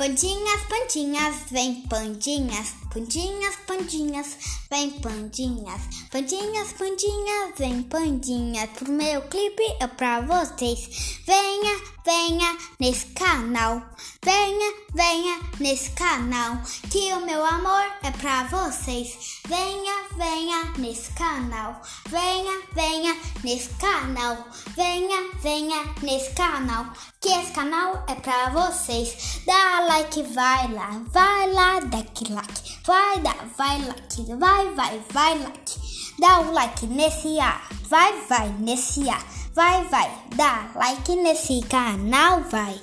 [0.00, 4.36] Pandinhas, pandinhas, vem pandinhas, pandinhas, pandinhas,
[4.68, 5.80] vem pandinhas,
[6.10, 8.68] pandinhas, pandinhas, vem pandinhas.
[8.70, 11.20] Pro meu clipe é pra vocês.
[11.24, 13.82] Venha, venha nesse canal,
[14.22, 19.40] venha, venha nesse canal, que o meu amor é pra vocês.
[19.46, 26.86] Venha, venha nesse canal, venha, venha nesse canal, venha, venha nesse canal,
[27.20, 29.40] que esse canal é pra vocês.
[29.46, 35.02] Dá like, vai lá, vai lá, dá que like, vai dar, vai like, vai, vai,
[35.12, 35.80] vai like.
[36.18, 42.42] Dá o like nesse ar, vai, vai nesse ar, vai, vai, dá like nesse canal,
[42.50, 42.80] vai.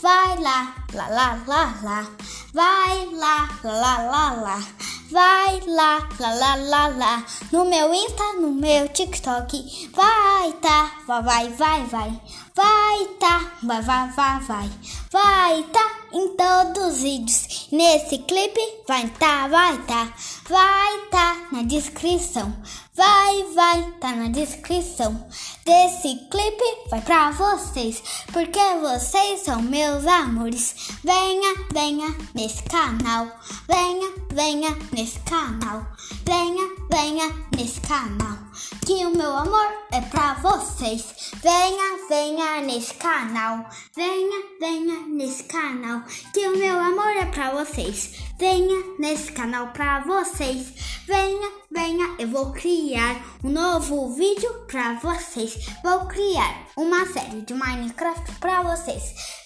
[0.00, 2.06] Vai lá, lá, lá, lá, lá,
[2.52, 4.62] vai lá, lá, lá, lá, lá.
[5.10, 9.90] Vai lá, lá, lá, lá, lá, no meu Insta, no meu TikTok.
[9.94, 12.20] Vai tá, vai, vai, vai, vai,
[12.54, 14.70] vai tá, vai, vai, vai, vai,
[15.12, 17.68] vai tá em todos os vídeos.
[17.70, 20.14] Nesse clipe vai tá, vai tá,
[20.48, 22.56] vai tá na descrição.
[22.96, 25.28] Vai, vai, tá na descrição
[25.66, 26.88] desse clipe.
[26.88, 30.74] Vai pra vocês, porque vocês são meus amores.
[31.04, 33.30] Venha, venha nesse canal.
[33.68, 35.86] Venha, venha nesse canal.
[36.24, 38.38] Venha, venha nesse canal.
[38.86, 41.04] Que o meu amor é pra vocês.
[41.42, 43.68] Venha, venha nesse canal.
[43.94, 44.15] Venha,
[44.60, 46.02] venha nesse canal.
[46.32, 48.14] Que o meu amor é pra vocês.
[48.38, 50.72] Venha nesse canal pra vocês.
[51.06, 55.66] Venha, venha, eu vou criar um novo vídeo pra vocês.
[55.82, 59.02] Vou criar uma série de Minecraft pra vocês.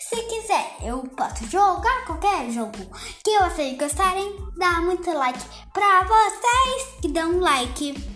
[0.09, 2.73] Se quiser, eu posso jogar qualquer jogo
[3.23, 4.35] que vocês gostarem.
[4.57, 5.39] Dá muito like
[5.73, 8.10] pra vocês que dão like.